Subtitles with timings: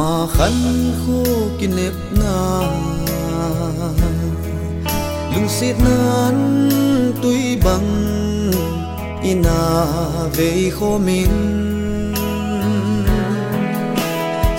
[0.00, 0.52] mà khăn
[1.06, 1.24] khô
[1.58, 2.60] kỷ nếp na
[5.34, 6.68] lung xịt nan
[7.22, 7.88] tuy bằng
[9.22, 9.84] ina
[10.36, 11.34] về khô mình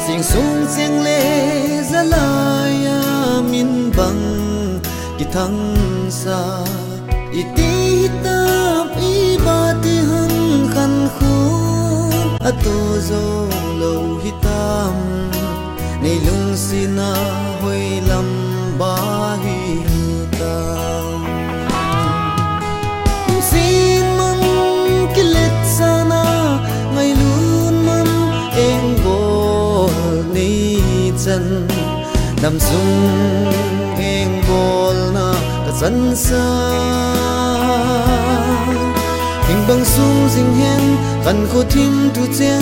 [0.08, 4.22] sing sung sing lê ra lại à, min bằng
[5.18, 5.76] ki thăng
[6.10, 6.58] sa
[7.56, 9.31] tí tap i
[12.44, 13.24] a to zo
[13.80, 14.96] lo hitam,
[16.02, 17.10] nei lung sina
[17.62, 18.30] hoi lam
[18.80, 18.96] ba
[19.44, 19.60] hi
[20.40, 20.58] ta
[23.50, 24.42] sin man
[25.16, 26.24] kilit sana
[26.94, 28.10] ngai lun man
[28.68, 29.98] eng bol
[30.34, 31.46] nei chan
[32.42, 32.96] nam sung
[34.14, 35.28] eng bol na
[35.66, 37.21] ka san san
[39.72, 40.82] bằng sung dinh hen
[41.26, 42.62] gần khô thim tu chen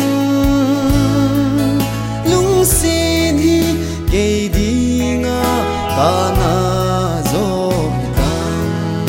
[2.32, 3.64] lung xin hi
[4.12, 5.44] kê đi nga
[5.98, 6.56] ta na
[7.34, 7.72] zo
[8.16, 9.06] tang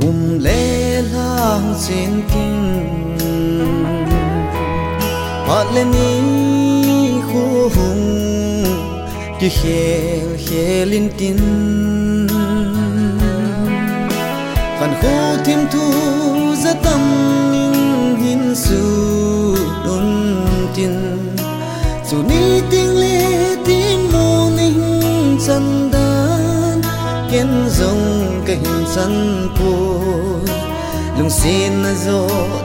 [0.00, 2.88] cùng lê lang xin kinh.
[5.46, 6.20] Họ lên ni
[7.32, 8.21] khu hùng
[9.42, 11.38] ki khel khelin tin.
[14.80, 15.86] Kan khu thêm thu
[16.62, 17.02] za tâm
[17.52, 17.72] min
[18.22, 18.84] hin su
[19.86, 20.08] don
[20.74, 20.94] tin.
[22.08, 26.82] Su ni tiếng le tiếng mo ninh chân đan
[27.30, 28.04] ken zong
[28.46, 29.72] cảnh chân chan
[31.18, 31.92] lung xin na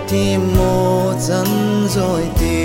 [0.09, 1.47] thì ti chân
[1.95, 2.57] rồi ti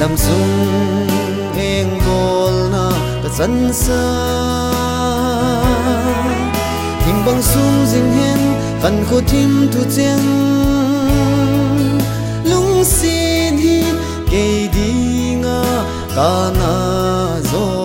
[0.00, 1.08] nam sung
[1.56, 2.86] eng bol na
[3.22, 4.02] ka san sa
[7.04, 8.42] thing bang sung jing hen
[8.82, 10.22] kan ko tim tu chen
[12.50, 13.78] lung xin hi
[14.30, 14.92] ke di
[15.40, 15.60] nga
[16.16, 16.76] kana
[17.50, 17.75] zo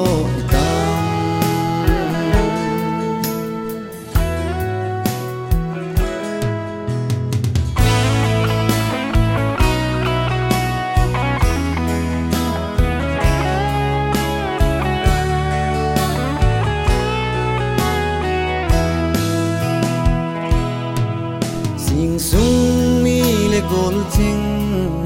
[24.11, 25.03] dinh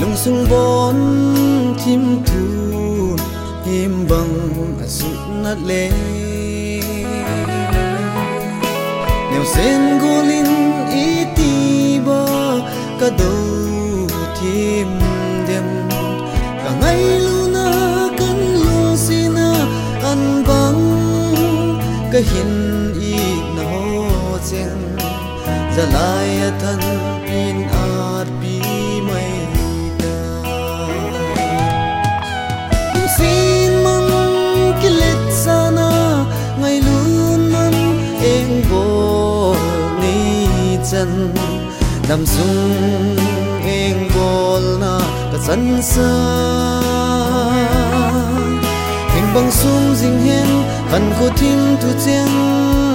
[0.00, 0.96] lung sung vốn
[1.84, 3.16] chim thu
[3.72, 5.06] im bằng sự
[5.44, 5.90] nát lê.
[9.30, 10.46] Nếu sen golin
[10.92, 12.26] ý ti ba
[13.00, 14.08] cả đầu
[14.40, 14.88] chim
[15.48, 15.64] đêm.
[16.64, 19.34] Cả ngày luna cắn lung xin
[20.02, 20.80] ăn bằng
[22.12, 22.67] cả hiền
[25.78, 26.80] za lai a à, than
[27.40, 27.58] in
[27.90, 28.54] at pi
[29.08, 29.32] mai
[30.00, 30.16] ta
[33.16, 34.06] sin man
[34.80, 35.90] kilet sana
[36.60, 37.76] ngai lun man
[38.32, 38.84] eng bo
[40.00, 40.16] ni
[40.90, 41.12] chan
[42.08, 43.16] nam sung
[43.78, 44.94] eng bol na
[45.30, 45.62] ka san
[45.92, 46.10] sa
[49.12, 50.50] hình bang sung dinh hen
[50.90, 52.87] khăn khô tim tu chen